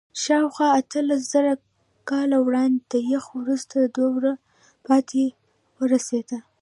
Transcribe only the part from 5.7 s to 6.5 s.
ورسېده.